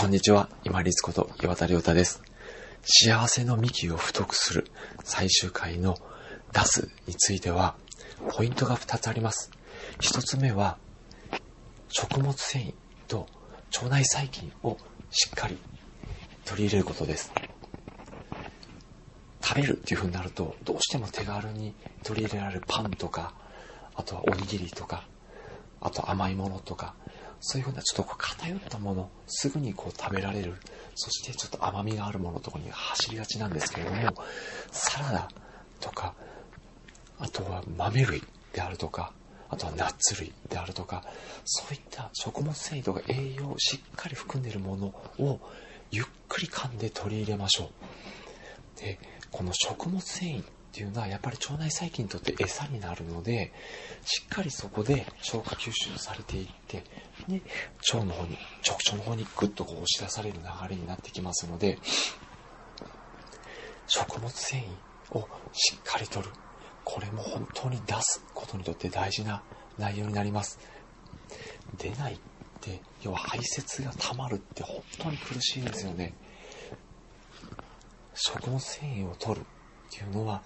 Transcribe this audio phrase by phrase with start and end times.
[0.00, 2.22] こんにちは、今立こと岩田亮太です。
[2.82, 4.70] 幸せの幹を太くする
[5.04, 5.94] 最終回の
[6.54, 7.74] 出すについては、
[8.34, 9.50] ポイントが2つあります。
[10.00, 10.78] 1つ目は、
[11.90, 12.72] 食物繊維
[13.08, 13.26] と
[13.76, 14.78] 腸内細菌を
[15.10, 15.58] しっかり
[16.46, 17.30] 取り入れることです。
[19.42, 23.34] 食べるっていう風になると、どうしても手軽に取り入れられるパンとか、
[23.94, 25.04] あとはおにぎりとか、
[25.82, 26.94] あと甘いものとか、
[27.40, 30.54] そういうふうなちょっとこう偏ったもの、すぐにこう食べられる、
[30.94, 34.14] そしてちょっと甘みがあるものとかに走りがちなんですけれども、
[34.70, 35.28] サラダ
[35.80, 36.14] とか、
[37.18, 38.22] あとは豆類
[38.52, 39.12] であるとか、
[39.48, 41.02] あとはナッツ類であるとか、
[41.44, 44.86] そういった食物繊維とか栄養をしっかり含んでいるもの
[45.18, 45.40] を
[45.90, 47.70] ゆっくり噛んで取り入れましょ
[48.76, 48.80] う。
[48.80, 48.98] で、
[49.30, 53.52] この食物繊維っっていうのはやっぱり腸内細菌にとって餌になるので、
[54.04, 56.84] しっかりそこで消化吸収されていって、
[57.28, 57.42] で、
[57.92, 61.78] 腸の方に、直腸の方にグッとこう押し出される流れになってきますので、
[63.88, 66.28] 食物繊維をしっかりとる。
[66.84, 69.42] これも本当に出すことにとって大事な
[69.76, 70.60] 内容になります。
[71.78, 72.18] 出ないっ
[72.60, 76.14] て、要は排泄が溜まるって本当に苦しいんですよね。
[78.14, 79.46] 食物繊維を取る
[79.90, 80.42] っていうのは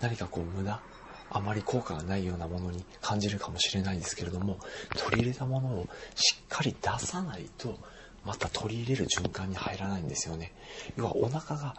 [0.00, 0.80] 何かこう無駄
[1.28, 4.58] あまり効果がないようなものに感じるかもしれないんですけれども
[4.94, 7.78] 取り入れたものをしっかり出さないと
[8.24, 10.52] また取り入れる循環に入らないんですよね。
[10.96, 11.76] 要はお腹が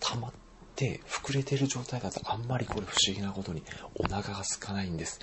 [0.00, 0.32] 溜まっ
[0.76, 3.62] て膨れている状態だとあんまりこれ不思議なことに
[3.94, 5.20] お腹が空かないんです。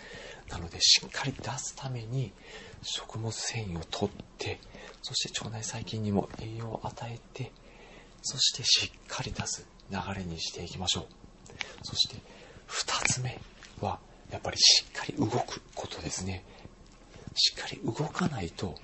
[0.49, 2.31] なのでしっかり出すために
[2.81, 4.59] 食物繊維を取って
[5.01, 7.51] そして腸内細菌にも栄養を与えて
[8.21, 9.65] そしてしっかり出す。
[9.91, 11.05] 流れにしていきましょう。
[11.83, 12.15] そして
[12.67, 13.39] 2つ目
[13.81, 13.99] は
[14.31, 16.43] やっぱりしっかり動くことですね。
[17.35, 18.75] しっかり動かないと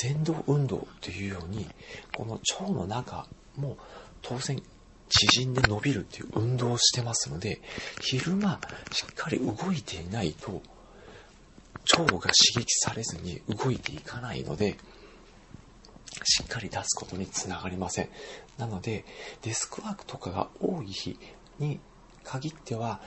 [0.00, 1.66] 前動運動というように
[2.12, 3.76] この腸の中も
[4.22, 4.60] 当然
[5.08, 7.60] 縮んで伸びるっていう運動をしてますので
[8.00, 10.62] 昼間しっかり動いていないと
[11.98, 14.76] 腸が刺激されずに動いていかないので
[16.24, 18.08] しっかり出すことにつながりません。
[18.58, 19.04] なので、
[19.42, 21.18] デスクワークとかが多い日
[21.58, 21.80] に
[22.24, 23.00] 限っては、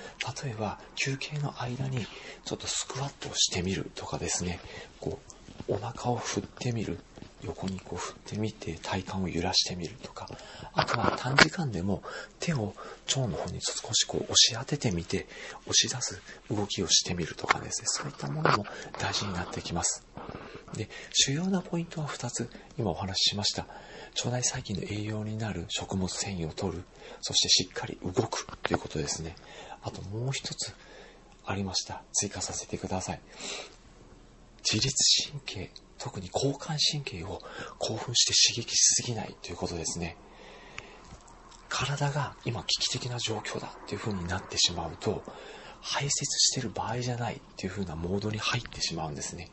[0.44, 2.06] 例えば休憩の間に
[2.44, 4.60] ちょっとスクワットをしてみるとかですね、
[5.00, 5.20] こ
[5.68, 7.00] う、お腹を振ってみる。
[7.44, 10.28] 横にこう振ってみて体幹を揺らしてみるとか、
[10.74, 12.02] あとは短時間でも
[12.40, 12.74] 手を
[13.08, 15.28] 腸の方に少しこう押し当ててみて、
[15.68, 18.66] 押し出す動きをしてみるとかですね、そういったものも
[19.00, 20.06] 大事になってきます。
[20.74, 23.68] で、主要なポイントは2つ、今お話ししました。
[24.18, 26.84] 腸内細菌の栄養になる食物繊維を取る、
[27.22, 29.36] そしてしっかり動くということですね。
[29.82, 30.74] あともう一つ
[31.46, 32.02] ありました。
[32.14, 33.22] 追加させてください。
[34.64, 34.96] 自律
[35.30, 37.42] 神経、特に交感神経を
[37.80, 40.18] 興奮して刺激しすぎないということですね。
[41.70, 45.24] 体が今危機的な状況だっていう風になってしまうと、
[45.82, 49.52] 排泄してる場合じゃないっていう風なモードに入ってしまうんですね。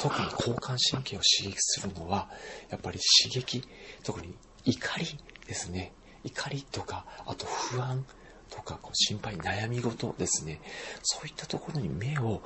[0.00, 2.28] 特に交感神経を刺激するのは、
[2.70, 3.66] やっぱり刺激、
[4.04, 5.92] 特に怒りですね。
[6.22, 8.04] 怒りとか、あと不安
[8.50, 10.60] とか、心配、悩み事ですね。
[11.02, 12.42] そういったところに目を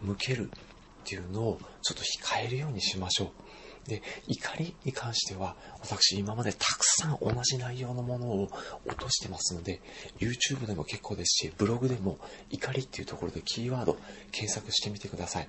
[0.00, 0.50] 向ける
[1.04, 3.88] っていうのをちょっと控えるようにしましょう。
[3.88, 8.48] で、怒りに関しては、私今までたくさん同じ内容のものを
[8.86, 9.82] 落としてますので、
[10.18, 12.18] YouTube でも結構ですし、ブログでも
[12.50, 13.98] 怒りっていうところでキーワード
[14.32, 15.48] 検索してみてください。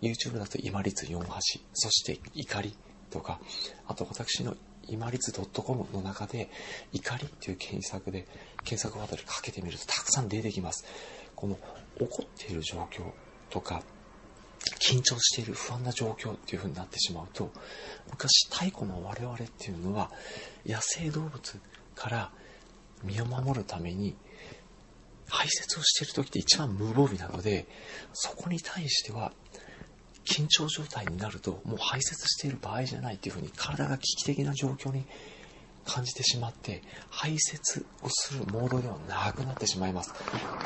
[0.00, 2.74] YouTube だと今立4橋、そして怒り
[3.10, 3.38] とか、
[3.86, 4.56] あと私の
[4.88, 6.48] 今立 .com の中で
[6.92, 8.26] 怒りっていう検索で、
[8.64, 10.86] 検索ワードでかけてみるとたくさん出てきます。
[11.36, 11.58] この
[12.00, 13.12] 怒っている状況
[13.50, 13.82] とか、
[14.78, 17.50] 緊張している不安な状況っていう風になってしまうと、
[18.10, 20.10] 昔太古の我々っていうのは
[20.66, 21.60] 野生動物
[21.94, 22.30] から
[23.02, 24.16] 身を守るために
[25.28, 27.66] 排泄をしている時って一番無防備なので、
[28.12, 29.32] そこに対しては
[30.24, 35.04] 緊張状態になるともう排泄している場合じゃないっていう風に体が危機的な状況に
[35.86, 40.12] 感じてしまって排泄をするモードではなくなってしまいます。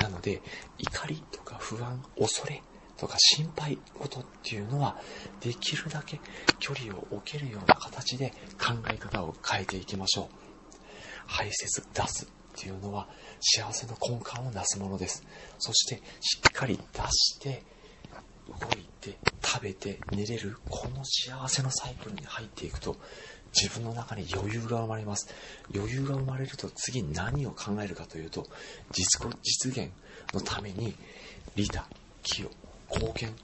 [0.01, 0.43] なので
[0.79, 2.63] 怒りとか不安、恐れ
[3.05, 4.97] とか心配事っていうのは
[5.41, 6.19] できるだけ
[6.59, 10.29] 距離を置けるような形で考え方を変えていきましょう。
[11.27, 11.53] 排泄、
[11.93, 13.07] 出すっていうのは
[13.41, 15.23] 幸せの根幹をなすものです。
[15.59, 17.63] そしてしっかり出して
[18.49, 22.97] 動いて食べて寝れるこの幸せのサイクルに入っていくと
[23.55, 25.29] 自分の中に余裕が生まれます。
[25.75, 28.47] 余裕が生まれると次何を考えるかというと
[28.93, 29.91] 実実現
[30.33, 30.97] のために
[31.55, 31.85] リーダー、
[32.23, 32.51] 寄与、
[32.91, 33.35] 貢献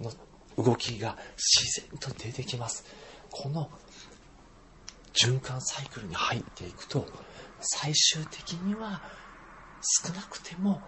[0.00, 0.12] の
[0.56, 2.84] 動きが自然と出てきます。
[3.30, 3.70] この
[5.12, 7.06] 循環サイクルに入っていくと
[7.60, 9.02] 最終的には
[10.04, 10.80] 少なくても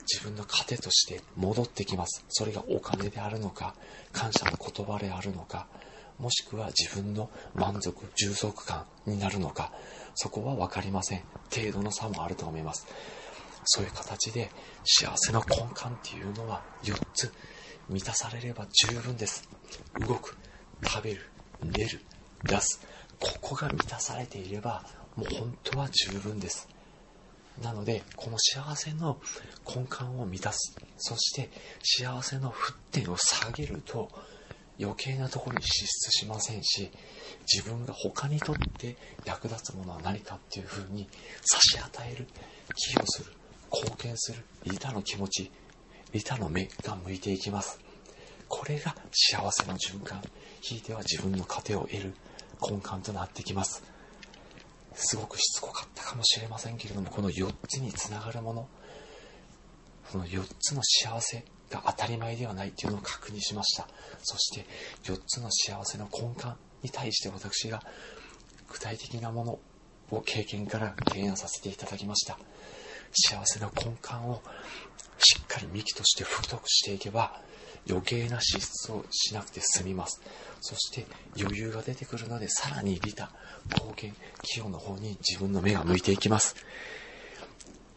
[0.00, 2.24] 自分の糧として戻ってきます。
[2.28, 3.74] それがお金であるのか
[4.12, 5.66] 感謝の言葉であるのか
[6.18, 9.72] もしくは自分の満足充足感になるのか
[10.14, 11.22] そこは分かりません。
[11.54, 12.86] 程度の差もあると思います。
[13.64, 14.50] そういう形で
[14.84, 17.32] 幸せの根幹っていうのは4つ
[17.88, 19.48] 満たされれば十分です。
[19.98, 20.36] 動く
[20.84, 21.20] 食べる
[21.62, 22.00] 寝る
[22.44, 22.80] 出す。
[23.18, 24.84] ここが満たされていれば
[25.16, 26.68] もう本当は十分です。
[27.62, 29.18] なのでこの幸せの
[29.66, 30.76] 根幹を満たす。
[30.98, 31.50] そして
[31.82, 34.08] 幸せの沸点を下げると
[34.80, 36.90] 余計なところに支出しませんし
[37.52, 41.08] 自分が他にとって役立つものは何かっていうふうに
[41.42, 42.26] 差し与える
[42.74, 43.41] 寄与する。
[43.72, 44.44] 貢献する。
[44.64, 45.50] 利他の気持ち
[46.12, 47.80] 利他の目が向いていきます。
[48.48, 50.22] これが幸せの循環。
[50.60, 52.14] ひいては自分の糧を得る。
[52.60, 53.82] 根幹となってきます。
[54.94, 58.68] すごくしつこかったかもしれませんけれどもこの4つにつながるもの。
[60.10, 63.88] この4つの幸せが当たり前ではないというのを確認しました。
[64.22, 64.66] そして
[65.04, 66.48] 4つの幸せの根幹
[66.82, 67.82] に対して私が
[68.68, 69.58] 具体的なもの
[70.10, 72.38] を経験から提案させていただきました。
[73.12, 74.42] 幸せの根幹を
[75.18, 77.40] しっかり幹として太くしていけば
[77.88, 80.20] 余計な支出をしなくて済みます。
[80.60, 81.06] そして
[81.38, 83.30] 余裕が出てくるのでさらに利他
[83.70, 86.56] 貢献寄与の方に自分の目が向いていきます。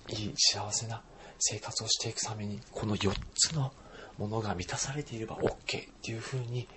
[0.07, 1.01] いい幸せな
[1.39, 3.73] 生活をしていくためにこの4つの
[4.17, 5.57] ものが満たされていれば OK っ
[6.01, 6.67] ていうふうに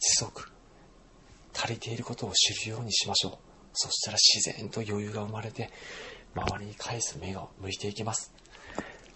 [0.00, 0.50] 持続
[1.54, 3.32] 足りていることを知るようにしましょう。
[3.72, 5.70] そしたら自然と余裕が生まれて
[6.34, 8.32] 周りに返す目が向いていきます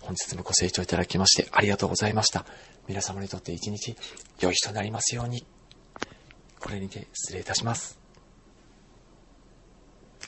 [0.02, 2.44] 本日もご清聴いただきましてありがとうございました。
[2.88, 3.96] 皆様にとって一日
[4.40, 5.46] 良い日となりますように。
[6.58, 8.01] これにて失礼いたします。